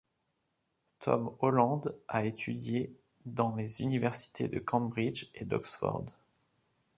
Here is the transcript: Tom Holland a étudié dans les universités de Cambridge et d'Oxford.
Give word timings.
Tom 0.97 1.35
Holland 1.43 1.93
a 2.07 2.25
étudié 2.25 2.91
dans 3.27 3.55
les 3.55 3.83
universités 3.83 4.47
de 4.47 4.57
Cambridge 4.57 5.27
et 5.35 5.45
d'Oxford. 5.45 6.05